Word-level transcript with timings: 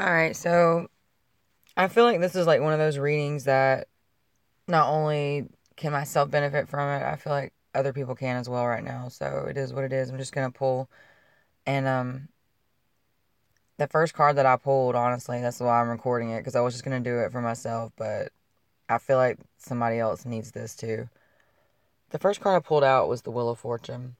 All 0.00 0.10
right, 0.10 0.34
so 0.34 0.88
I 1.76 1.88
feel 1.88 2.04
like 2.04 2.20
this 2.20 2.34
is 2.34 2.46
like 2.46 2.62
one 2.62 2.72
of 2.72 2.78
those 2.78 2.96
readings 2.96 3.44
that 3.44 3.86
not 4.66 4.88
only 4.88 5.50
can 5.76 5.92
myself 5.92 6.30
benefit 6.30 6.70
from 6.70 6.88
it, 6.88 7.04
I 7.04 7.16
feel 7.16 7.34
like 7.34 7.52
other 7.74 7.92
people 7.92 8.14
can 8.14 8.36
as 8.36 8.48
well 8.48 8.66
right 8.66 8.82
now. 8.82 9.08
So 9.08 9.44
it 9.46 9.58
is 9.58 9.74
what 9.74 9.84
it 9.84 9.92
is. 9.92 10.08
I'm 10.08 10.16
just 10.16 10.32
gonna 10.32 10.50
pull, 10.50 10.88
and 11.66 11.86
um, 11.86 12.28
the 13.76 13.88
first 13.88 14.14
card 14.14 14.36
that 14.36 14.46
I 14.46 14.56
pulled, 14.56 14.94
honestly, 14.94 15.42
that's 15.42 15.60
why 15.60 15.82
I'm 15.82 15.90
recording 15.90 16.30
it 16.30 16.38
because 16.38 16.56
I 16.56 16.62
was 16.62 16.72
just 16.72 16.84
gonna 16.84 17.00
do 17.00 17.18
it 17.18 17.30
for 17.30 17.42
myself, 17.42 17.92
but 17.98 18.32
I 18.88 18.96
feel 18.96 19.18
like 19.18 19.36
somebody 19.58 19.98
else 19.98 20.24
needs 20.24 20.50
this 20.52 20.74
too. 20.74 21.10
The 22.08 22.18
first 22.18 22.40
card 22.40 22.56
I 22.56 22.66
pulled 22.66 22.84
out 22.84 23.10
was 23.10 23.20
the 23.20 23.30
Wheel 23.30 23.50
of 23.50 23.58
Fortune, 23.58 24.16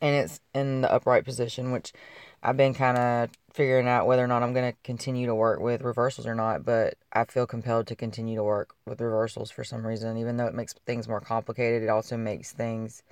and 0.00 0.14
it's 0.14 0.40
in 0.54 0.82
the 0.82 0.92
upright 0.92 1.24
position, 1.24 1.72
which 1.72 1.92
I've 2.44 2.56
been 2.56 2.74
kind 2.74 2.96
of 2.96 3.30
figuring 3.54 3.86
out 3.86 4.08
whether 4.08 4.22
or 4.22 4.26
not 4.26 4.42
I'm 4.42 4.52
going 4.52 4.72
to 4.72 4.78
continue 4.82 5.26
to 5.26 5.34
work 5.34 5.60
with 5.60 5.82
reversals 5.82 6.26
or 6.26 6.34
not, 6.34 6.64
but 6.64 6.94
I 7.12 7.24
feel 7.24 7.46
compelled 7.46 7.86
to 7.86 7.96
continue 7.96 8.34
to 8.34 8.42
work 8.42 8.74
with 8.84 9.00
reversals 9.00 9.52
for 9.52 9.62
some 9.62 9.86
reason. 9.86 10.18
Even 10.18 10.36
though 10.36 10.46
it 10.46 10.54
makes 10.54 10.74
things 10.86 11.06
more 11.06 11.20
complicated, 11.20 11.84
it 11.84 11.88
also 11.88 12.16
makes 12.16 12.50
things, 12.50 13.04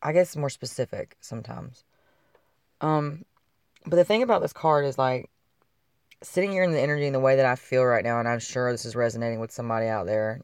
I 0.00 0.12
guess, 0.12 0.36
more 0.36 0.48
specific 0.48 1.16
sometimes. 1.20 1.82
Um, 2.80 3.24
but 3.84 3.96
the 3.96 4.04
thing 4.04 4.22
about 4.22 4.42
this 4.42 4.52
card 4.52 4.84
is 4.84 4.96
like 4.96 5.28
sitting 6.22 6.52
here 6.52 6.62
in 6.62 6.70
the 6.70 6.80
energy 6.80 7.06
and 7.06 7.14
the 7.14 7.20
way 7.20 7.34
that 7.34 7.44
I 7.44 7.56
feel 7.56 7.84
right 7.84 8.04
now, 8.04 8.20
and 8.20 8.28
I'm 8.28 8.38
sure 8.38 8.70
this 8.70 8.84
is 8.84 8.94
resonating 8.94 9.40
with 9.40 9.50
somebody 9.50 9.88
out 9.88 10.06
there. 10.06 10.40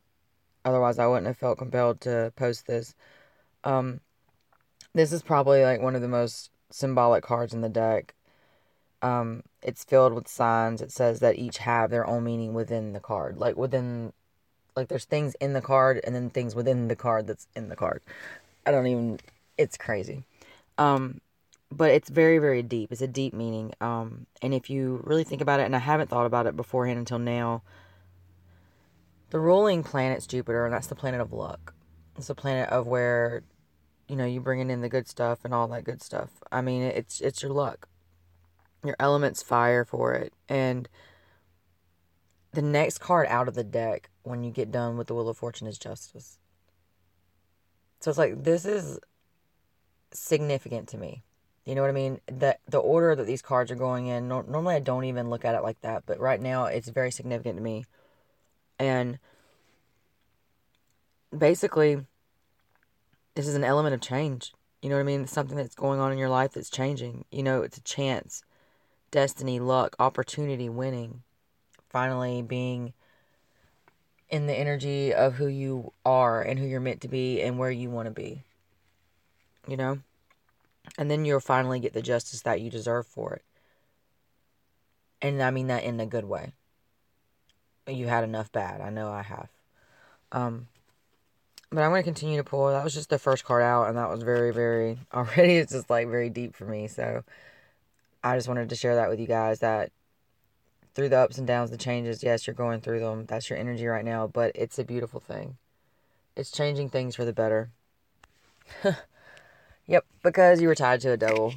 Otherwise, 0.64 0.98
I 0.98 1.06
wouldn't 1.06 1.28
have 1.28 1.38
felt 1.38 1.58
compelled 1.58 2.00
to 2.00 2.32
post 2.34 2.66
this. 2.66 2.96
Um, 3.62 4.00
this 4.92 5.12
is 5.12 5.22
probably 5.22 5.62
like 5.62 5.80
one 5.80 5.94
of 5.94 6.02
the 6.02 6.08
most 6.08 6.50
symbolic 6.70 7.22
cards 7.22 7.54
in 7.54 7.60
the 7.60 7.68
deck. 7.68 8.14
Um, 9.02 9.42
it's 9.62 9.84
filled 9.84 10.12
with 10.12 10.28
signs. 10.28 10.82
It 10.82 10.90
says 10.90 11.20
that 11.20 11.38
each 11.38 11.58
have 11.58 11.90
their 11.90 12.06
own 12.06 12.24
meaning 12.24 12.54
within 12.54 12.92
the 12.92 13.00
card. 13.00 13.38
Like 13.38 13.56
within 13.56 14.12
like 14.78 14.88
there's 14.88 15.04
things 15.04 15.34
in 15.40 15.52
the 15.52 15.60
card 15.60 16.00
and 16.04 16.14
then 16.14 16.30
things 16.30 16.54
within 16.54 16.88
the 16.88 16.96
card 16.96 17.26
that's 17.26 17.48
in 17.56 17.68
the 17.68 17.76
card. 17.76 18.00
I 18.64 18.70
don't 18.70 18.86
even 18.86 19.18
it's 19.56 19.76
crazy. 19.76 20.24
Um 20.78 21.20
but 21.70 21.90
it's 21.90 22.08
very 22.08 22.38
very 22.38 22.62
deep. 22.62 22.92
It's 22.92 23.02
a 23.02 23.08
deep 23.08 23.34
meaning. 23.34 23.72
Um 23.80 24.26
and 24.40 24.54
if 24.54 24.70
you 24.70 25.00
really 25.04 25.24
think 25.24 25.42
about 25.42 25.60
it 25.60 25.64
and 25.64 25.74
I 25.76 25.80
haven't 25.80 26.10
thought 26.10 26.26
about 26.26 26.46
it 26.46 26.56
beforehand 26.56 26.98
until 26.98 27.18
now, 27.18 27.62
the 29.30 29.40
ruling 29.40 29.82
planet's 29.82 30.26
Jupiter 30.26 30.64
and 30.64 30.72
that's 30.72 30.86
the 30.86 30.94
planet 30.94 31.20
of 31.20 31.32
luck. 31.32 31.74
It's 32.16 32.28
the 32.28 32.34
planet 32.34 32.68
of 32.70 32.86
where 32.86 33.42
you 34.08 34.16
know, 34.16 34.24
you 34.24 34.40
bringing 34.40 34.70
in 34.70 34.80
the 34.80 34.88
good 34.88 35.06
stuff 35.06 35.40
and 35.44 35.52
all 35.52 35.68
that 35.68 35.84
good 35.84 36.02
stuff. 36.02 36.30
I 36.50 36.62
mean, 36.62 36.82
it's 36.82 37.20
it's 37.20 37.42
your 37.42 37.52
luck. 37.52 37.88
Your 38.84 38.96
element's 38.98 39.42
fire 39.42 39.84
for 39.84 40.14
it. 40.14 40.32
And 40.48 40.88
the 42.52 42.62
next 42.62 42.98
card 42.98 43.26
out 43.28 43.48
of 43.48 43.54
the 43.54 43.64
deck 43.64 44.10
when 44.22 44.44
you 44.44 44.50
get 44.50 44.70
done 44.70 44.96
with 44.96 45.08
the 45.08 45.14
Wheel 45.14 45.28
of 45.28 45.36
Fortune 45.36 45.66
is 45.66 45.78
Justice. 45.78 46.38
So 48.00 48.10
it's 48.10 48.18
like 48.18 48.44
this 48.44 48.64
is 48.64 48.98
significant 50.12 50.88
to 50.88 50.98
me. 50.98 51.22
You 51.64 51.74
know 51.74 51.82
what 51.82 51.90
I 51.90 51.94
mean? 51.94 52.20
The 52.26 52.56
the 52.66 52.78
order 52.78 53.14
that 53.14 53.26
these 53.26 53.42
cards 53.42 53.70
are 53.70 53.76
going 53.76 54.06
in. 54.06 54.28
No, 54.28 54.40
normally, 54.40 54.76
I 54.76 54.80
don't 54.80 55.04
even 55.04 55.28
look 55.28 55.44
at 55.44 55.54
it 55.54 55.62
like 55.62 55.80
that, 55.82 56.04
but 56.06 56.18
right 56.18 56.40
now, 56.40 56.64
it's 56.64 56.88
very 56.88 57.10
significant 57.10 57.56
to 57.56 57.62
me. 57.62 57.84
And 58.78 59.18
basically, 61.36 62.06
this 63.34 63.46
is 63.46 63.54
an 63.54 63.64
element 63.64 63.94
of 63.94 64.00
change. 64.00 64.52
You 64.80 64.88
know 64.88 64.94
what 64.94 65.02
I 65.02 65.04
mean? 65.04 65.22
It's 65.22 65.32
something 65.32 65.56
that's 65.56 65.74
going 65.74 66.00
on 66.00 66.10
in 66.10 66.18
your 66.18 66.28
life 66.30 66.52
that's 66.52 66.70
changing. 66.70 67.24
You 67.30 67.42
know, 67.42 67.62
it's 67.62 67.76
a 67.76 67.82
chance, 67.82 68.42
destiny, 69.10 69.60
luck, 69.60 69.96
opportunity, 69.98 70.68
winning, 70.68 71.22
finally 71.88 72.42
being 72.42 72.92
in 74.28 74.46
the 74.46 74.54
energy 74.54 75.14
of 75.14 75.34
who 75.34 75.46
you 75.46 75.92
are 76.04 76.42
and 76.42 76.58
who 76.58 76.66
you're 76.66 76.80
meant 76.80 77.00
to 77.00 77.08
be 77.08 77.40
and 77.40 77.58
where 77.58 77.70
you 77.70 77.90
want 77.90 78.06
to 78.06 78.12
be. 78.12 78.42
You 79.66 79.76
know? 79.76 79.98
And 80.96 81.10
then 81.10 81.24
you'll 81.24 81.40
finally 81.40 81.80
get 81.80 81.92
the 81.92 82.02
justice 82.02 82.42
that 82.42 82.60
you 82.60 82.70
deserve 82.70 83.06
for 83.06 83.34
it. 83.34 83.42
And 85.20 85.42
I 85.42 85.50
mean 85.50 85.66
that 85.68 85.84
in 85.84 85.98
a 86.00 86.06
good 86.06 86.24
way. 86.24 86.52
You 87.86 88.06
had 88.06 88.24
enough 88.24 88.52
bad. 88.52 88.80
I 88.80 88.90
know 88.90 89.10
I 89.10 89.22
have. 89.22 89.48
Um, 90.30 90.68
but 91.70 91.82
I'm 91.82 91.90
going 91.90 92.02
to 92.02 92.04
continue 92.04 92.36
to 92.36 92.44
pull. 92.44 92.68
That 92.68 92.84
was 92.84 92.94
just 92.94 93.10
the 93.10 93.18
first 93.18 93.44
card 93.44 93.62
out, 93.62 93.88
and 93.88 93.98
that 93.98 94.10
was 94.10 94.22
very, 94.22 94.52
very, 94.52 94.98
already 95.14 95.56
it's 95.56 95.72
just 95.72 95.90
like 95.90 96.08
very 96.08 96.30
deep 96.30 96.54
for 96.54 96.64
me. 96.64 96.86
So 96.86 97.24
I 98.28 98.36
just 98.36 98.48
wanted 98.48 98.68
to 98.68 98.76
share 98.76 98.96
that 98.96 99.08
with 99.08 99.20
you 99.20 99.26
guys 99.26 99.60
that 99.60 99.92
through 100.94 101.10
the 101.10 101.18
ups 101.18 101.38
and 101.38 101.46
downs, 101.46 101.70
the 101.70 101.76
changes, 101.76 102.22
yes, 102.22 102.46
you're 102.46 102.54
going 102.54 102.80
through 102.80 103.00
them. 103.00 103.26
That's 103.26 103.48
your 103.48 103.58
energy 103.58 103.86
right 103.86 104.04
now, 104.04 104.26
but 104.26 104.52
it's 104.54 104.78
a 104.78 104.84
beautiful 104.84 105.20
thing. 105.20 105.56
It's 106.36 106.50
changing 106.50 106.90
things 106.90 107.16
for 107.16 107.24
the 107.24 107.32
better. 107.32 107.70
yep, 109.86 110.04
because 110.22 110.60
you 110.60 110.68
were 110.68 110.74
tied 110.74 111.00
to 111.02 111.12
a 111.12 111.16
devil. 111.16 111.54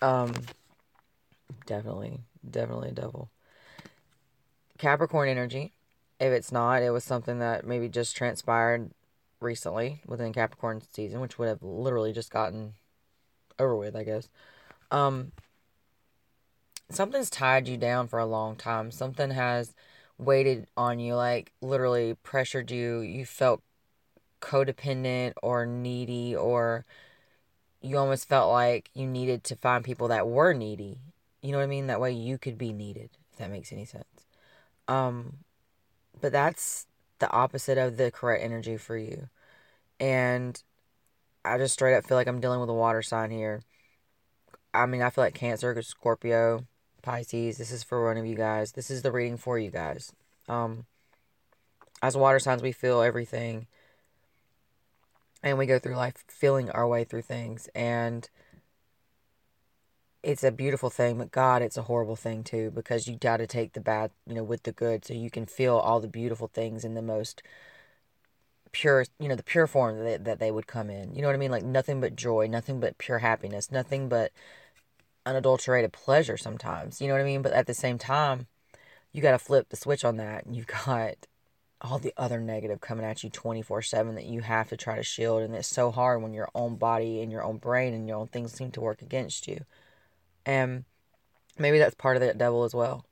Um, 0.00 0.32
definitely, 1.66 2.20
definitely 2.48 2.90
a 2.90 2.92
devil. 2.92 3.30
Capricorn 4.78 5.28
energy 5.28 5.72
if 6.22 6.32
it's 6.32 6.52
not, 6.52 6.82
it 6.82 6.90
was 6.90 7.02
something 7.02 7.40
that 7.40 7.66
maybe 7.66 7.88
just 7.88 8.14
transpired 8.14 8.92
recently 9.40 10.02
within 10.06 10.32
Capricorn 10.32 10.80
season, 10.92 11.20
which 11.20 11.36
would 11.36 11.48
have 11.48 11.64
literally 11.64 12.12
just 12.12 12.30
gotten 12.30 12.74
over 13.58 13.74
with, 13.74 13.96
I 13.96 14.04
guess. 14.04 14.28
Um, 14.92 15.32
something's 16.90 17.30
tied 17.30 17.66
you 17.66 17.76
down 17.76 18.06
for 18.06 18.18
a 18.18 18.26
long 18.26 18.54
time. 18.56 18.92
Something 18.92 19.30
has 19.30 19.74
weighted 20.18 20.68
on 20.76 21.00
you, 21.00 21.14
like 21.14 21.52
literally 21.60 22.14
pressured 22.22 22.70
you. 22.70 23.00
You 23.00 23.24
felt 23.24 23.62
codependent 24.40 25.32
or 25.42 25.66
needy, 25.66 26.36
or 26.36 26.84
you 27.80 27.96
almost 27.96 28.28
felt 28.28 28.52
like 28.52 28.90
you 28.94 29.06
needed 29.06 29.44
to 29.44 29.56
find 29.56 29.82
people 29.82 30.08
that 30.08 30.28
were 30.28 30.52
needy. 30.52 30.98
You 31.40 31.52
know 31.52 31.58
what 31.58 31.64
I 31.64 31.68
mean? 31.68 31.88
That 31.88 32.00
way 32.00 32.12
you 32.12 32.38
could 32.38 32.58
be 32.58 32.72
needed, 32.72 33.10
if 33.32 33.38
that 33.38 33.50
makes 33.50 33.72
any 33.72 33.86
sense. 33.86 34.26
Um, 34.86 35.38
but 36.20 36.32
that's 36.32 36.86
the 37.18 37.30
opposite 37.30 37.78
of 37.78 37.96
the 37.96 38.10
correct 38.10 38.44
energy 38.44 38.76
for 38.76 38.96
you. 38.96 39.28
And 39.98 40.62
I 41.44 41.58
just 41.58 41.74
straight 41.74 41.96
up 41.96 42.04
feel 42.04 42.16
like 42.16 42.26
I'm 42.26 42.40
dealing 42.40 42.60
with 42.60 42.68
a 42.68 42.74
water 42.74 43.02
sign 43.02 43.30
here. 43.30 43.62
I 44.74 44.86
mean, 44.86 45.02
I 45.02 45.10
feel 45.10 45.24
like 45.24 45.34
Cancer, 45.34 45.80
Scorpio, 45.82 46.66
Pisces. 47.02 47.58
This 47.58 47.70
is 47.70 47.82
for 47.82 48.04
one 48.04 48.16
of 48.16 48.26
you 48.26 48.34
guys. 48.34 48.72
This 48.72 48.90
is 48.90 49.02
the 49.02 49.12
reading 49.12 49.36
for 49.36 49.58
you 49.58 49.70
guys. 49.70 50.12
Um, 50.48 50.86
as 52.02 52.16
water 52.16 52.38
signs, 52.38 52.62
we 52.62 52.72
feel 52.72 53.02
everything, 53.02 53.66
and 55.42 55.58
we 55.58 55.66
go 55.66 55.78
through 55.78 55.96
life 55.96 56.24
feeling 56.26 56.70
our 56.70 56.86
way 56.88 57.04
through 57.04 57.22
things. 57.22 57.68
And 57.74 58.28
it's 60.22 60.44
a 60.44 60.52
beautiful 60.52 60.90
thing, 60.90 61.18
but 61.18 61.32
God, 61.32 61.62
it's 61.62 61.76
a 61.76 61.82
horrible 61.82 62.16
thing 62.16 62.44
too 62.44 62.70
because 62.70 63.08
you 63.08 63.16
got 63.16 63.38
to 63.38 63.46
take 63.46 63.72
the 63.72 63.80
bad, 63.80 64.10
you 64.26 64.34
know, 64.34 64.44
with 64.44 64.62
the 64.62 64.72
good 64.72 65.04
so 65.04 65.14
you 65.14 65.30
can 65.30 65.46
feel 65.46 65.76
all 65.76 66.00
the 66.00 66.08
beautiful 66.08 66.48
things 66.48 66.84
in 66.84 66.94
the 66.94 67.02
most 67.02 67.42
pure, 68.70 69.04
you 69.18 69.28
know, 69.28 69.34
the 69.34 69.42
pure 69.42 69.66
form 69.66 69.98
that 69.98 70.04
they, 70.04 70.16
that 70.16 70.38
they 70.38 70.50
would 70.50 70.66
come 70.66 70.90
in. 70.90 71.14
You 71.14 71.22
know 71.22 71.28
what 71.28 71.34
I 71.34 71.38
mean? 71.38 71.50
Like 71.50 71.64
nothing 71.64 72.00
but 72.00 72.16
joy, 72.16 72.46
nothing 72.46 72.78
but 72.80 72.98
pure 72.98 73.18
happiness, 73.18 73.70
nothing 73.70 74.08
but 74.08 74.32
unadulterated 75.24 75.92
pleasure 75.92 76.36
sometimes. 76.36 77.00
You 77.00 77.08
know 77.08 77.14
what 77.14 77.20
I 77.20 77.24
mean? 77.24 77.42
But 77.42 77.52
at 77.52 77.66
the 77.66 77.74
same 77.74 77.98
time, 77.98 78.46
you 79.12 79.22
got 79.22 79.32
to 79.32 79.38
flip 79.38 79.68
the 79.68 79.76
switch 79.76 80.04
on 80.04 80.16
that 80.16 80.44
and 80.44 80.56
you've 80.56 80.66
got 80.66 81.14
all 81.80 81.98
the 81.98 82.14
other 82.16 82.40
negative 82.40 82.80
coming 82.80 83.04
at 83.04 83.24
you 83.24 83.30
24/7 83.30 84.14
that 84.14 84.24
you 84.24 84.40
have 84.40 84.68
to 84.68 84.76
try 84.76 84.96
to 84.96 85.02
shield 85.02 85.42
and 85.42 85.54
it's 85.54 85.68
so 85.68 85.90
hard 85.90 86.22
when 86.22 86.32
your 86.32 86.48
own 86.54 86.76
body 86.76 87.20
and 87.20 87.32
your 87.32 87.42
own 87.42 87.58
brain 87.58 87.92
and 87.92 88.06
your 88.06 88.16
own 88.16 88.28
things 88.28 88.52
seem 88.52 88.70
to 88.70 88.80
work 88.80 89.02
against 89.02 89.48
you. 89.48 89.64
And 90.46 90.84
maybe 91.58 91.78
that's 91.78 91.94
part 91.94 92.16
of 92.16 92.22
that 92.22 92.38
devil 92.38 92.64
as 92.64 92.74
well. 92.74 93.04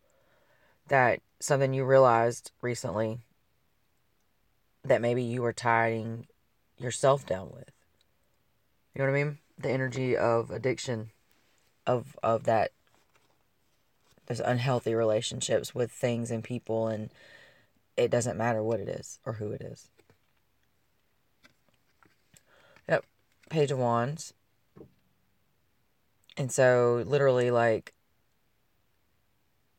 That 0.89 1.21
something 1.41 1.75
you 1.75 1.85
realized 1.85 2.53
recently 2.61 3.19
that 4.85 5.01
maybe 5.01 5.23
you 5.23 5.43
were 5.43 5.53
tying 5.53 6.27
yourself 6.79 7.27
down 7.27 7.51
with. 7.51 7.71
You 8.95 9.01
know 9.01 9.11
what 9.11 9.19
I 9.19 9.25
mean? 9.25 9.39
The 9.59 9.71
energy 9.71 10.17
of 10.17 10.51
addiction, 10.51 11.11
of 11.87 12.17
of 12.23 12.45
that 12.45 12.73
there's 14.27 14.41
unhealthy 14.41 14.95
relationships 14.95 15.75
with 15.75 15.91
things 15.91 16.31
and 16.31 16.45
people 16.45 16.87
and 16.87 17.11
it 17.97 18.11
doesn't 18.11 18.39
matter 18.39 18.63
what 18.63 18.81
it 18.81 18.89
is 18.89 19.19
or 19.27 19.35
who 19.35 19.51
it 19.51 19.61
is. 19.61 19.89
Yep. 22.89 23.05
Page 23.51 23.71
of 23.71 23.79
Wands. 23.79 24.33
And 26.37 26.51
so, 26.51 27.05
literally, 27.07 27.51
like, 27.51 27.93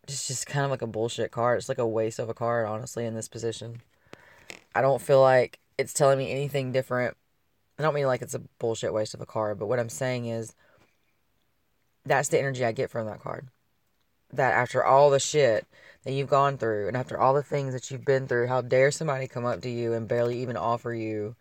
it's 0.04 0.28
just 0.28 0.46
kind 0.46 0.66
of 0.66 0.70
like 0.70 0.84
a 0.84 0.88
bullshit 0.88 1.32
card. 1.32 1.58
It's 1.58 1.70
like 1.70 1.80
a 1.80 1.88
waste 1.88 2.20
of 2.20 2.30
a 2.30 2.34
card, 2.34 2.68
honestly, 2.68 3.06
in 3.06 3.16
this 3.16 3.28
position. 3.28 3.82
I 4.76 4.82
don't 4.82 5.02
feel 5.02 5.22
like 5.22 5.60
it's 5.78 5.94
telling 5.94 6.20
me 6.20 6.32
anything 6.32 6.72
different. 6.72 7.18
I 7.80 7.84
don't 7.84 7.96
mean 7.96 8.06
like 8.06 8.22
it's 8.22 8.36
a 8.36 8.44
bullshit 8.60 8.94
waste 8.94 9.14
of 9.14 9.22
a 9.22 9.26
card, 9.26 9.58
but 9.58 9.66
what 9.66 9.80
I'm 9.80 9.90
saying 9.90 10.28
is 10.28 10.54
that's 12.06 12.30
the 12.30 12.40
energy 12.40 12.66
I 12.66 12.72
get 12.72 12.90
from 12.90 13.06
that 13.08 13.22
card. 13.22 13.48
that 14.34 14.54
after 14.54 14.84
all 14.84 15.10
the 15.10 15.20
shit 15.20 15.66
that 16.04 16.14
you've 16.14 16.30
gone 16.30 16.58
through 16.58 16.88
and 16.88 16.98
after 16.98 17.20
all 17.20 17.34
the 17.34 17.44
things 17.44 17.74
that 17.74 17.92
you've 17.92 18.06
been 18.06 18.28
through, 18.28 18.48
how 18.48 18.62
dare 18.62 18.92
somebody 18.92 19.28
come 19.28 19.46
up 19.46 19.62
to 19.62 19.70
you 19.70 19.94
and 19.94 20.08
barely 20.08 20.42
even 20.42 20.58
offer 20.58 20.94
you 20.94 21.36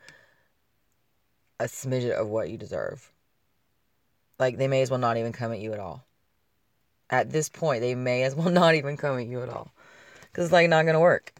a 1.58 1.64
smidget 1.64 2.12
of 2.12 2.28
what 2.28 2.50
you 2.50 2.58
deserve? 2.58 3.12
Like, 4.38 4.56
they 4.56 4.68
may 4.68 4.82
as 4.82 4.90
well 4.90 4.98
not 4.98 5.18
even 5.18 5.32
come 5.32 5.52
at 5.52 5.60
you 5.60 5.72
at 5.72 5.78
all. 5.78 6.04
At 7.08 7.30
this 7.30 7.48
point, 7.48 7.80
they 7.80 7.94
may 7.94 8.24
as 8.24 8.34
well 8.34 8.50
not 8.50 8.74
even 8.74 8.96
come 8.96 9.18
at 9.18 9.26
you 9.26 9.42
at 9.42 9.48
all. 9.48 9.70
Because 10.22 10.46
it's 10.46 10.52
like 10.52 10.68
not 10.68 10.82
going 10.82 10.94
to 10.94 11.00
work. 11.00 11.32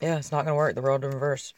Yeah, 0.00 0.18
it's 0.18 0.32
not 0.32 0.44
going 0.44 0.52
to 0.52 0.56
work. 0.56 0.74
The 0.74 0.82
world 0.82 1.04
in 1.04 1.10
reverse. 1.10 1.54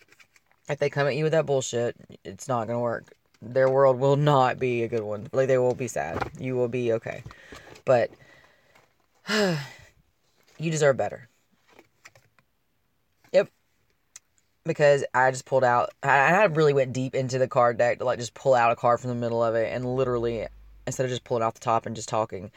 If 0.68 0.78
they 0.78 0.90
come 0.90 1.06
at 1.06 1.16
you 1.16 1.24
with 1.24 1.32
that 1.32 1.46
bullshit, 1.46 1.96
it's 2.24 2.48
not 2.48 2.66
going 2.66 2.76
to 2.76 2.82
work. 2.82 3.15
Their 3.42 3.68
world 3.68 3.98
will 3.98 4.16
not 4.16 4.58
be 4.58 4.82
a 4.82 4.88
good 4.88 5.02
one. 5.02 5.28
Like, 5.32 5.48
they 5.48 5.58
will 5.58 5.74
be 5.74 5.88
sad. 5.88 6.30
You 6.38 6.56
will 6.56 6.68
be 6.68 6.92
okay. 6.94 7.22
But 7.84 8.10
you 9.28 10.70
deserve 10.70 10.96
better. 10.96 11.28
Yep. 13.32 13.50
Because 14.64 15.04
I 15.14 15.30
just 15.30 15.44
pulled 15.44 15.64
out, 15.64 15.90
I 16.02 16.44
really 16.44 16.72
went 16.72 16.92
deep 16.92 17.14
into 17.14 17.38
the 17.38 17.48
card 17.48 17.78
deck 17.78 17.98
to 17.98 18.04
like 18.04 18.18
just 18.18 18.34
pull 18.34 18.54
out 18.54 18.72
a 18.72 18.76
card 18.76 19.00
from 19.00 19.10
the 19.10 19.16
middle 19.16 19.42
of 19.42 19.54
it 19.54 19.72
and 19.72 19.84
literally, 19.84 20.46
instead 20.86 21.04
of 21.04 21.10
just 21.10 21.24
pulling 21.24 21.42
off 21.42 21.54
the 21.54 21.60
top 21.60 21.86
and 21.86 21.96
just 21.96 22.08
talking. 22.08 22.50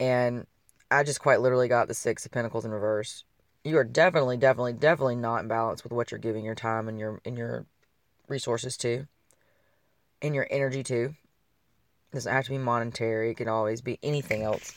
And 0.00 0.46
I 0.90 1.02
just 1.02 1.20
quite 1.20 1.40
literally 1.40 1.68
got 1.68 1.88
the 1.88 1.94
Six 1.94 2.24
of 2.26 2.32
Pentacles 2.32 2.64
in 2.64 2.70
reverse. 2.70 3.24
You 3.64 3.78
are 3.78 3.84
definitely, 3.84 4.36
definitely, 4.36 4.74
definitely 4.74 5.16
not 5.16 5.42
in 5.42 5.48
balance 5.48 5.82
with 5.82 5.92
what 5.92 6.10
you're 6.10 6.20
giving 6.20 6.44
your 6.44 6.54
time 6.54 6.88
and 6.88 6.98
your 6.98 7.20
and 7.24 7.36
your 7.36 7.66
resources 8.28 8.76
to, 8.78 9.06
and 10.22 10.34
your 10.34 10.46
energy 10.50 10.82
too. 10.82 11.14
It 12.12 12.14
doesn't 12.14 12.32
have 12.32 12.44
to 12.44 12.50
be 12.50 12.58
monetary. 12.58 13.30
It 13.30 13.36
can 13.36 13.48
always 13.48 13.80
be 13.80 13.98
anything 14.02 14.42
else. 14.42 14.74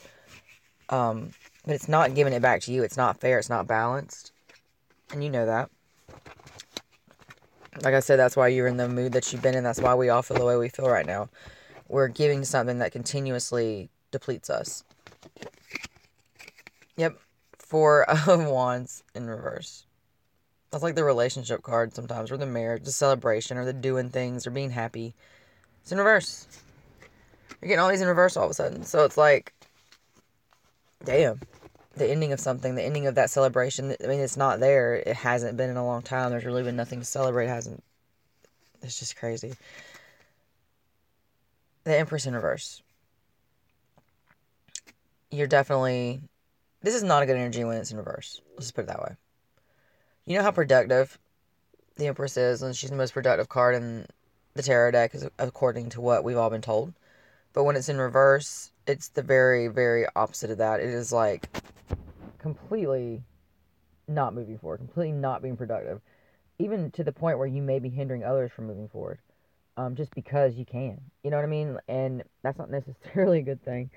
Um, 0.90 1.32
but 1.66 1.76
it's 1.76 1.88
not 1.88 2.16
giving 2.16 2.34
it 2.34 2.42
back 2.42 2.62
to 2.62 2.72
you. 2.72 2.84
It's 2.84 2.98
not 2.98 3.20
fair. 3.20 3.38
It's 3.38 3.50
not 3.50 3.68
balanced, 3.68 4.32
and 5.12 5.24
you 5.24 5.30
know 5.30 5.46
that. 5.46 5.70
Like 7.84 7.94
I 7.94 8.00
said, 8.00 8.18
that's 8.18 8.36
why 8.36 8.48
you're 8.48 8.68
in 8.68 8.78
the 8.78 8.90
mood 8.90 9.14
that 9.14 9.32
you've 9.32 9.42
been 9.42 9.56
in. 9.56 9.64
That's 9.64 9.80
why 9.80 9.96
we 9.96 10.10
all 10.10 10.22
feel 10.22 10.38
the 10.38 10.46
way 10.46 10.58
we 10.58 10.70
feel 10.70 10.90
right 10.90 11.06
now. 11.06 11.30
We're 11.88 12.08
giving 12.08 12.44
something 12.44 12.80
that 12.80 12.92
continuously 12.92 13.90
depletes 14.12 14.50
us. 14.50 14.84
Yep. 16.98 17.18
Four 17.58 18.04
of 18.28 18.46
Wands 18.46 19.04
in 19.16 19.28
reverse. 19.28 19.86
That's 20.72 20.84
like 20.84 20.96
the 20.96 21.04
relationship 21.04 21.64
card 21.64 21.96
sometimes, 21.96 22.32
or 22.32 22.38
the 22.38 22.46
marriage, 22.46 22.84
the 22.84 22.92
celebration, 22.92 23.58
or 23.58 23.66
the 23.66 23.74
doing 23.74 24.10
things, 24.10 24.46
or 24.46 24.52
being 24.52 24.70
happy. 24.70 25.16
It's 25.82 25.92
in 25.92 25.98
reverse. 25.98 26.48
You're 27.62 27.70
getting 27.70 27.80
all 27.80 27.90
these 27.90 28.02
in 28.02 28.08
reverse 28.08 28.38
all 28.38 28.46
of 28.46 28.52
a 28.52 28.54
sudden. 28.54 28.84
So 28.84 29.04
it's 29.06 29.18
like, 29.18 29.54
damn. 31.04 31.40
The 31.96 32.10
ending 32.10 32.32
of 32.32 32.40
something, 32.40 32.76
the 32.76 32.84
ending 32.84 33.08
of 33.08 33.16
that 33.16 33.30
celebration. 33.30 33.96
I 34.02 34.08
mean, 34.08 34.20
it's 34.20 34.38
not 34.38 34.60
there. 34.60 34.96
It 34.96 35.16
hasn't 35.16 35.58
been 35.58 35.70
in 35.70 35.78
a 35.78 35.86
long 35.86 36.02
time. 36.02 36.30
There's 36.30 36.46
really 36.46 36.64
been 36.64 36.76
nothing 36.76 37.00
to 37.00 37.06
celebrate. 37.06 37.46
It 37.46 37.50
hasn't. 37.50 37.84
It's 38.82 39.00
just 39.00 39.18
crazy. 39.18 39.56
The 41.84 41.98
Empress 41.98 42.26
in 42.26 42.36
reverse. 42.36 42.82
You're 45.32 45.48
definitely 45.48 46.22
this 46.82 46.96
is 46.96 47.04
not 47.04 47.24
a 47.24 47.26
good 47.26 47.36
energy 47.36 47.64
when 47.64 47.78
it's 47.78 47.92
in 47.92 47.98
reverse. 47.98 48.42
Let's 48.52 48.68
just 48.68 48.76
put 48.76 48.86
it 48.86 48.88
that 48.88 49.02
way. 49.02 49.16
You 50.30 50.38
know 50.38 50.44
how 50.44 50.52
productive 50.52 51.18
the 51.96 52.06
Empress 52.06 52.38
is, 52.38 52.62
and 52.62 52.76
she's 52.76 52.92
the 52.92 52.96
most 52.96 53.16
productive 53.16 53.50
card 53.50 53.74
in 53.74 54.06
the 54.54 54.62
tarot 54.62 54.92
deck, 54.92 55.16
according 55.40 55.90
to 55.90 56.02
what 56.02 56.24
we've 56.24 56.38
all 56.38 56.52
been 56.52 56.62
told. 56.62 56.94
But 57.52 57.64
when 57.64 57.76
it's 57.76 57.90
in 57.90 57.98
reverse, 57.98 58.70
it's 58.86 59.08
the 59.08 59.24
very, 59.24 59.70
very 59.70 60.06
opposite 60.16 60.52
of 60.52 60.60
that. 60.60 60.82
It 60.82 60.90
is 60.90 61.12
like 61.12 61.50
completely 62.38 63.24
not 64.08 64.36
moving 64.36 64.60
forward, 64.60 64.78
completely 64.78 65.14
not 65.14 65.42
being 65.42 65.58
productive, 65.58 66.00
even 66.60 66.92
to 66.92 67.04
the 67.04 67.12
point 67.12 67.40
where 67.40 67.48
you 67.48 67.64
may 67.64 67.80
be 67.80 67.90
hindering 67.90 68.24
others 68.24 68.52
from 68.56 68.68
moving 68.68 68.88
forward, 68.88 69.18
um, 69.78 69.96
just 69.96 70.14
because 70.14 70.54
you 70.54 70.64
can. 70.64 71.02
You 71.24 71.32
know 71.32 71.38
what 71.38 71.46
I 71.46 71.50
mean? 71.50 71.76
And 71.88 72.22
that's 72.44 72.60
not 72.60 72.70
necessarily 72.70 73.40
a 73.40 73.42
good 73.42 73.66
thing. 73.66 73.90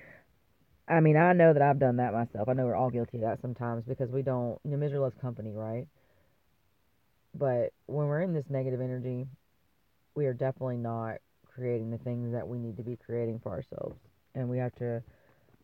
I 0.88 1.00
mean, 1.00 1.18
I 1.18 1.34
know 1.34 1.52
that 1.52 1.60
I've 1.60 1.78
done 1.78 1.96
that 1.96 2.14
myself. 2.14 2.48
I 2.48 2.54
know 2.54 2.64
we're 2.64 2.74
all 2.74 2.88
guilty 2.88 3.18
of 3.18 3.24
that 3.24 3.42
sometimes 3.42 3.84
because 3.84 4.08
we 4.08 4.22
don't, 4.22 4.58
you 4.64 4.70
know, 4.70 4.78
misery 4.78 4.98
loves 4.98 5.14
company, 5.20 5.52
right? 5.52 5.86
But 7.34 7.72
when 7.86 8.06
we're 8.06 8.20
in 8.20 8.34
this 8.34 8.44
negative 8.48 8.80
energy, 8.80 9.26
we 10.14 10.26
are 10.26 10.34
definitely 10.34 10.76
not 10.76 11.16
creating 11.44 11.90
the 11.90 11.98
things 11.98 12.32
that 12.32 12.46
we 12.46 12.58
need 12.58 12.76
to 12.76 12.82
be 12.82 12.96
creating 12.96 13.40
for 13.42 13.50
ourselves. 13.50 13.96
And 14.34 14.48
we 14.48 14.58
have 14.58 14.74
to 14.76 15.02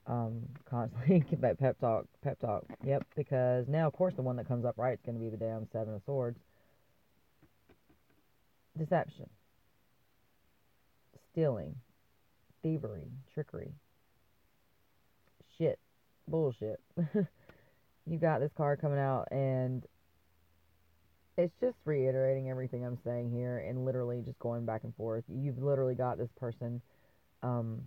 um, 0.07 0.43
constantly 0.69 1.21
get 1.21 1.41
that 1.43 1.59
pep 1.59 1.79
talk, 1.79 2.07
pep 2.23 2.39
talk. 2.41 2.65
Yep, 2.85 3.05
because 3.17 3.69
now, 3.69 3.87
of 3.87 3.93
course, 3.93 4.15
the 4.15 4.23
one 4.23 4.37
that 4.37 4.49
comes 4.49 4.65
up 4.65 4.79
right 4.79 4.95
is 4.95 5.01
going 5.05 5.19
to 5.19 5.25
be 5.25 5.31
the 5.31 5.37
damn 5.37 5.67
Seven 5.73 5.95
of 5.95 6.03
Swords. 6.05 6.39
Deception, 8.79 9.29
stealing, 11.33 11.75
thievery, 12.63 13.11
trickery 13.35 13.73
shit. 15.59 15.79
Bullshit. 16.29 16.81
you 18.07 18.19
got 18.19 18.41
this 18.41 18.53
card 18.57 18.81
coming 18.81 18.99
out 18.99 19.29
and 19.31 19.85
it's 21.39 21.55
just 21.61 21.79
reiterating 21.85 22.51
everything 22.51 22.85
I'm 22.85 22.99
saying 23.05 23.31
here 23.31 23.59
and 23.59 23.85
literally 23.85 24.23
just 24.23 24.39
going 24.41 24.67
back 24.67 24.85
and 24.85 24.95
forth. 24.97 25.25
You've 25.29 25.63
literally 25.63 25.95
got 25.95 26.19
this 26.19 26.31
person 26.39 26.83
um 27.43 27.83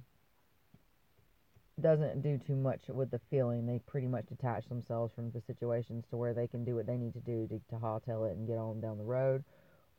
doesn't 1.82 2.22
do 2.22 2.40
too 2.46 2.56
much 2.56 2.82
with 2.90 3.12
the 3.12 3.20
feeling. 3.30 3.66
They 3.66 3.80
pretty 3.80 4.08
much 4.08 4.28
detach 4.28 4.68
themselves 4.70 5.14
from 5.14 5.32
the 5.32 5.42
situations 5.48 6.06
to 6.10 6.18
where 6.18 6.34
they 6.34 6.48
can 6.48 6.66
do 6.66 6.76
what 6.76 6.88
they 6.88 6.98
need 6.98 7.14
to 7.14 7.20
do 7.20 7.48
to, 7.48 7.60
to 7.70 7.76
hightail 7.82 8.30
it 8.30 8.38
and 8.38 8.48
get 8.48 8.58
on 8.58 8.82
down 8.82 8.98
the 8.98 9.04
road, 9.04 9.44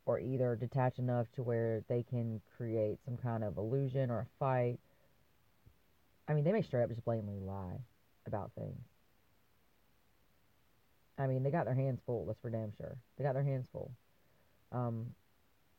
or 0.05 0.19
either 0.19 0.55
detach 0.55 0.99
enough 0.99 1.27
to 1.35 1.43
where 1.43 1.83
they 1.89 2.03
can 2.03 2.41
create 2.57 2.99
some 3.05 3.17
kind 3.17 3.43
of 3.43 3.57
illusion 3.57 4.09
or 4.09 4.19
a 4.19 4.27
fight 4.39 4.79
I 6.27 6.33
mean, 6.33 6.43
they 6.43 6.51
may 6.51 6.61
straight 6.61 6.83
up 6.83 6.89
just 6.89 7.03
blatantly 7.03 7.39
lie 7.39 7.79
about 8.25 8.51
things. 8.53 8.79
I 11.17 11.27
mean, 11.27 11.43
they 11.43 11.51
got 11.51 11.65
their 11.65 11.75
hands 11.75 11.99
full. 12.05 12.25
That's 12.25 12.39
for 12.41 12.49
damn 12.49 12.73
sure. 12.77 12.97
They 13.17 13.23
got 13.23 13.33
their 13.33 13.43
hands 13.43 13.67
full. 13.71 13.91
Um, 14.71 15.13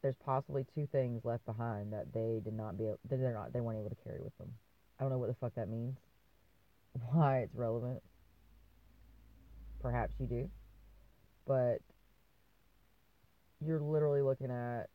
there's 0.02 0.14
possibly 0.25 0.64
two 0.75 0.86
things 0.92 1.25
left 1.25 1.44
behind 1.46 1.92
that 1.92 2.12
they 2.12 2.40
did 2.44 2.54
not 2.54 2.78
be. 2.78 2.84
That 2.84 3.20
they're 3.20 3.32
not. 3.32 3.52
They 3.52 3.60
weren't 3.60 3.78
able 3.78 3.90
to 3.90 4.02
carry 4.04 4.20
with 4.20 4.36
them. 4.38 4.52
I 4.98 5.02
don't 5.02 5.10
know 5.10 5.19
what 5.19 5.28
the 5.28 5.34
fuck 5.34 5.54
that 5.56 5.69
means. 5.69 5.96
Why 7.12 7.38
it's 7.38 7.54
relevant. 7.54 8.02
Perhaps 9.80 10.14
you 10.18 10.26
do, 10.26 10.50
but 11.47 11.78
you're 13.61 13.80
literally 13.80 14.23
looking 14.23 14.50
at 14.50 14.88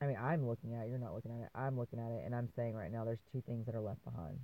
I 0.00 0.06
mean, 0.06 0.16
I'm 0.16 0.46
looking 0.48 0.74
at 0.74 0.86
it. 0.86 0.88
You're 0.88 0.98
not 0.98 1.14
looking 1.14 1.30
at 1.32 1.44
it. 1.44 1.50
I'm 1.54 1.78
looking 1.78 1.98
at 1.98 2.10
it, 2.10 2.22
and 2.24 2.34
I'm 2.34 2.48
saying 2.56 2.74
right 2.74 2.90
now, 2.90 3.04
there's 3.04 3.18
two 3.32 3.42
things 3.46 3.66
that 3.66 3.74
are 3.74 3.80
left 3.80 4.02
behind, 4.04 4.38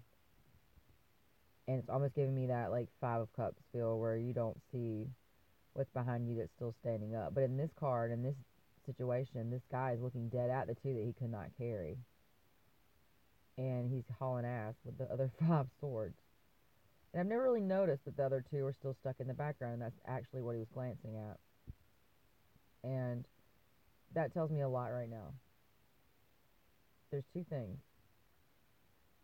and 1.68 1.78
it's 1.78 1.88
almost 1.88 2.14
giving 2.14 2.34
me 2.34 2.46
that 2.46 2.70
like 2.70 2.88
five 3.00 3.20
of 3.20 3.32
cups 3.34 3.60
feel 3.72 3.98
where 3.98 4.16
you 4.16 4.32
don't 4.32 4.56
see 4.72 5.06
what's 5.72 5.90
behind 5.90 6.28
you 6.28 6.36
that's 6.36 6.52
still 6.56 6.74
standing 6.80 7.14
up. 7.14 7.34
But 7.34 7.44
in 7.44 7.56
this 7.56 7.70
card, 7.78 8.12
in 8.12 8.22
this 8.22 8.36
situation, 8.86 9.50
this 9.50 9.62
guy 9.70 9.92
is 9.92 10.00
looking 10.00 10.28
dead 10.28 10.50
at 10.50 10.66
the 10.66 10.74
two 10.74 10.94
that 10.94 11.04
he 11.04 11.12
could 11.12 11.30
not 11.30 11.48
carry, 11.58 11.96
and 13.58 13.90
he's 13.90 14.04
hauling 14.18 14.46
ass 14.46 14.74
with 14.84 14.98
the 14.98 15.12
other 15.12 15.30
five 15.48 15.66
swords. 15.80 16.16
And 17.12 17.20
I've 17.20 17.26
never 17.26 17.44
really 17.44 17.60
noticed 17.60 18.04
that 18.04 18.16
the 18.16 18.24
other 18.24 18.44
two 18.50 18.64
are 18.64 18.72
still 18.72 18.94
stuck 19.00 19.16
in 19.20 19.26
the 19.26 19.34
background, 19.34 19.74
and 19.74 19.82
that's 19.82 19.98
actually 20.06 20.42
what 20.42 20.52
he 20.52 20.58
was 20.58 20.68
glancing 20.74 21.16
at. 21.16 21.38
And 22.84 23.24
that 24.14 24.32
tells 24.32 24.50
me 24.50 24.60
a 24.60 24.68
lot 24.68 24.88
right 24.88 25.10
now 25.10 25.32
there's 27.10 27.24
two 27.32 27.44
things. 27.48 27.78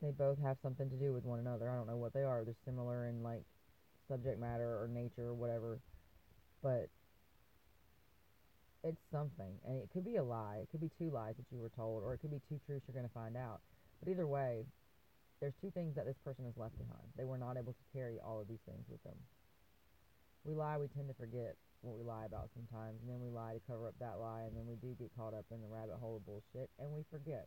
They 0.03 0.11
both 0.11 0.39
have 0.43 0.57
something 0.63 0.91
to 0.91 0.97
do 0.97 1.13
with 1.13 1.25
one 1.25 1.39
another. 1.39 1.71
I 1.71 1.77
don't 1.77 1.87
know 1.87 1.97
what 1.97 2.13
they 2.13 2.25
are. 2.25 2.43
They're 2.45 2.55
similar 2.65 3.07
in 3.07 3.23
like 3.23 3.45
subject 4.09 4.41
matter 4.41 4.83
or 4.83 4.91
nature 4.93 5.29
or 5.29 5.35
whatever. 5.35 5.79
But 6.61 6.91
it's 8.83 9.01
something. 9.13 9.55
And 9.65 9.79
it 9.79 9.89
could 9.93 10.05
be 10.05 10.17
a 10.17 10.25
lie. 10.25 10.59
It 10.61 10.69
could 10.71 10.81
be 10.81 10.91
two 10.99 11.11
lies 11.11 11.37
that 11.37 11.47
you 11.55 11.61
were 11.61 11.71
told, 11.71 12.03
or 12.03 12.15
it 12.15 12.19
could 12.19 12.33
be 12.33 12.43
two 12.49 12.59
truths 12.67 12.85
you're 12.89 12.99
going 12.99 13.09
to 13.09 13.15
find 13.15 13.37
out. 13.37 13.61
But 14.03 14.11
either 14.11 14.27
way, 14.27 14.67
there's 15.41 15.55
two 15.61 15.71
things 15.71 15.95
that 15.95 16.07
this 16.07 16.19
person 16.25 16.45
has 16.45 16.57
left 16.57 16.77
behind. 16.79 17.07
They 17.17 17.25
were 17.25 17.39
not 17.39 17.57
able 17.57 17.73
to 17.73 17.85
carry 17.95 18.19
all 18.19 18.41
of 18.41 18.49
these 18.49 18.63
things 18.67 18.87
with 18.91 19.03
them. 19.05 19.17
We 20.45 20.55
lie, 20.55 20.79
we 20.79 20.89
tend 20.89 21.07
to 21.07 21.15
forget 21.15 21.55
what 21.83 21.95
we 21.95 22.03
lie 22.03 22.27
about 22.27 22.51
sometimes, 22.55 22.99
and 23.03 23.11
then 23.11 23.23
we 23.23 23.31
lie 23.31 23.55
to 23.55 23.63
cover 23.71 23.87
up 23.87 23.95
that 24.01 24.19
lie, 24.19 24.43
and 24.47 24.57
then 24.57 24.67
we 24.67 24.75
do 24.75 24.95
get 24.99 25.15
caught 25.17 25.35
up 25.35 25.47
in 25.51 25.63
the 25.63 25.71
rabbit 25.71 25.99
hole 25.99 26.17
of 26.17 26.27
bullshit, 26.27 26.71
and 26.79 26.91
we 26.91 27.03
forget. 27.11 27.47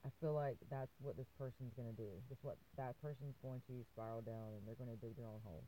I 0.00 0.08
feel 0.20 0.32
like 0.32 0.56
that's 0.72 0.96
what 1.04 1.16
this 1.16 1.28
person's 1.36 1.76
gonna 1.76 1.92
do. 1.92 2.08
That's 2.28 2.40
what 2.42 2.56
that 2.80 2.96
person's 3.04 3.36
going 3.44 3.60
to 3.68 3.84
spiral 3.92 4.24
down, 4.24 4.56
and 4.56 4.64
they're 4.64 4.80
gonna 4.80 4.96
dig 4.96 5.16
their 5.16 5.28
own 5.28 5.44
hole. 5.44 5.64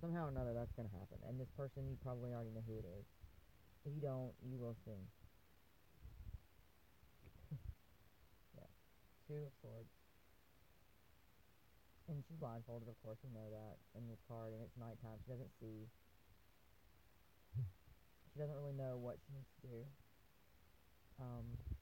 Somehow 0.00 0.28
or 0.28 0.28
another, 0.28 0.52
that's 0.52 0.72
gonna 0.76 0.92
happen. 0.92 1.16
And 1.24 1.40
this 1.40 1.48
person, 1.56 1.88
you 1.88 1.96
probably 2.04 2.36
already 2.36 2.52
know 2.52 2.64
who 2.68 2.76
it 2.76 2.84
is. 2.84 3.06
If 3.88 3.96
you 3.96 4.04
don't, 4.04 4.36
you 4.44 4.60
will 4.60 4.76
soon. 4.84 5.00
yeah, 8.56 8.68
two 9.24 9.40
of 9.48 9.52
swords, 9.64 9.88
and 12.08 12.20
she's 12.28 12.36
blindfolded. 12.36 12.88
Of 12.88 13.00
course, 13.00 13.16
you 13.24 13.32
know 13.32 13.48
that 13.48 13.80
in 13.96 14.04
this 14.12 14.20
card, 14.28 14.52
and 14.52 14.60
it's 14.60 14.76
nighttime. 14.76 15.16
She 15.24 15.32
doesn't 15.32 15.56
see. 15.56 15.88
she 18.28 18.36
doesn't 18.36 18.56
really 18.60 18.76
know 18.76 19.00
what 19.00 19.16
she 19.24 19.32
needs 19.32 19.48
to 19.64 19.72
do. 19.72 19.80
Um, 21.16 21.77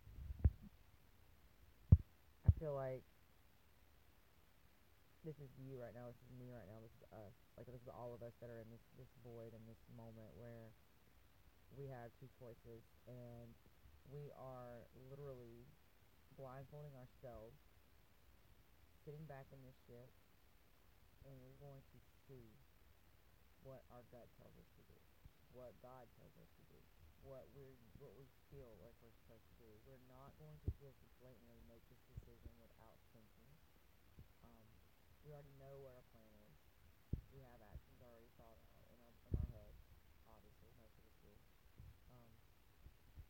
feel 2.57 2.73
like 2.73 3.05
this 5.25 5.37
is 5.43 5.51
you 5.59 5.77
right 5.77 5.93
now, 5.93 6.09
this 6.09 6.23
is 6.23 6.31
me 6.39 6.49
right 6.55 6.65
now, 6.71 6.79
this 6.81 6.95
is 6.97 7.05
us. 7.13 7.35
Like 7.59 7.67
this 7.67 7.83
is 7.83 7.91
all 7.91 8.15
of 8.17 8.23
us 8.23 8.33
that 8.41 8.49
are 8.49 8.63
in 8.63 8.71
this, 8.71 8.85
this 8.97 9.11
void 9.27 9.53
in 9.53 9.63
this 9.67 9.83
moment 9.93 10.33
where 10.39 10.73
we 11.75 11.91
have 11.91 12.15
two 12.17 12.31
choices 12.39 12.87
and 13.11 13.51
we 14.09 14.31
are 14.39 14.87
literally 15.11 15.67
blindfolding 16.39 16.95
ourselves, 16.95 17.59
sitting 19.03 19.27
back 19.27 19.51
in 19.51 19.61
this 19.67 19.77
ship, 19.85 20.09
and 21.27 21.35
we're 21.43 21.59
going 21.59 21.83
to 21.91 21.99
see 22.29 22.55
what 23.67 23.83
our 23.91 24.07
gut 24.15 24.31
tells 24.39 24.55
us 24.63 24.71
to 24.79 24.83
do, 24.87 24.99
what 25.51 25.75
God 25.83 26.07
tells 26.23 26.35
us 26.39 26.51
to 26.55 26.65
do 26.71 26.79
what 27.27 27.51
we 27.59 27.75
what 27.99 28.15
we 28.15 28.31
feel 28.55 28.71
like 28.79 28.95
we're 29.03 29.15
supposed 29.27 29.43
to 29.51 29.57
do. 29.59 29.71
We're 29.83 30.07
not 30.07 30.31
going 30.39 30.55
to 30.63 30.71
just 30.79 31.03
blatantly 31.19 31.59
make 31.67 31.83
this 31.91 31.99
decision 32.07 32.55
without 32.63 33.03
thinking. 33.11 33.51
Um, 34.47 34.71
we 35.27 35.35
already 35.35 35.51
know 35.59 35.75
what 35.83 35.91
our 35.99 36.07
plan 36.15 36.39
is. 36.47 36.55
We 37.35 37.43
have 37.43 37.59
actions 37.67 37.99
already 37.99 38.31
thought 38.39 38.63
out 38.79 38.95
in 38.95 39.03
our, 39.03 39.15
in 39.27 39.35
our 39.43 39.49
head, 39.59 39.75
obviously, 40.31 40.71
most 40.79 40.95
of 40.95 41.03
us 41.03 41.17
do. 41.19 41.35
Um, 42.15 42.31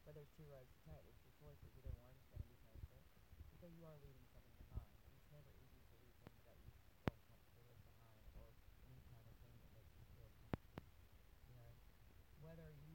but 0.04 0.12
there's 0.12 0.30
two 0.36 0.44
roads 0.52 0.68
to 0.76 0.80
take. 0.84 1.00
There's 1.08 1.24
two 1.24 1.34
choices. 1.40 1.72
Either 1.80 1.96
one 1.96 2.12
is 2.20 2.28
going 2.28 2.44
to 2.44 2.52
be 2.52 2.60
painful 2.92 3.24
because 3.56 3.72
you 3.80 3.88
are 3.88 3.96
leaving 4.04 4.28
something 4.28 4.60
behind. 4.60 4.84
And 5.08 5.16
it's 5.16 5.32
never 5.32 5.48
easy 5.56 5.80
to 5.88 5.96
leave 6.04 6.12
things 6.20 6.44
that 6.44 6.60
you 6.60 6.68
feel 7.08 7.16
comfortable 7.24 7.64
behind 7.80 8.20
or 8.44 8.52
any 8.92 9.00
kind 9.08 9.24
of 9.24 9.34
thing 9.40 9.56
that 9.56 9.72
makes 9.72 9.96
you 9.96 10.04
feel 10.20 10.30
comfortable. 10.36 10.84
You 11.48 11.56
know, 11.56 11.72
whether 12.44 12.68
you 12.76 12.85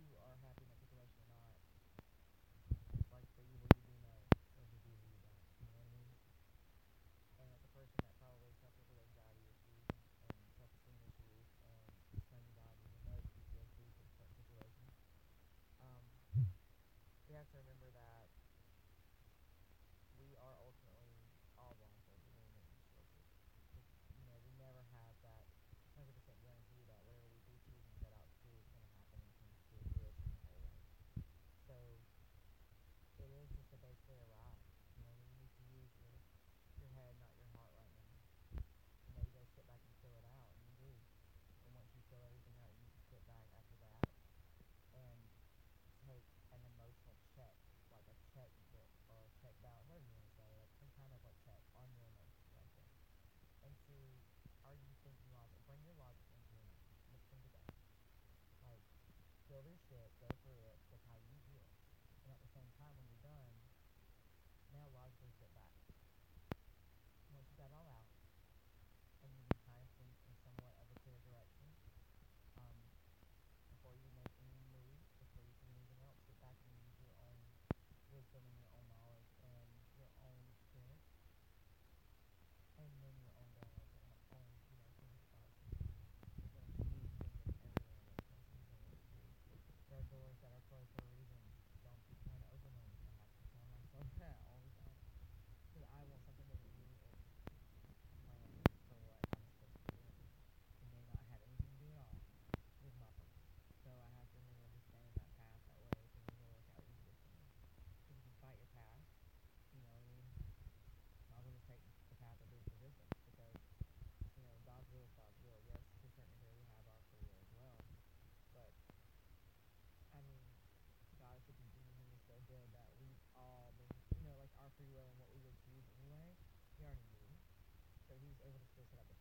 able 128.51 128.59
to 128.59 128.71
fix 128.75 128.91
it 128.91 128.99
up. 128.99 129.20